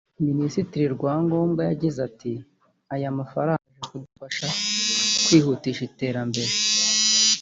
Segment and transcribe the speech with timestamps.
[0.27, 2.33] Minisitiri Rwangombwa yagize ati
[2.93, 4.45] “Aya mafaranga aje kudufasha
[5.25, 6.51] kwihutisha iterambere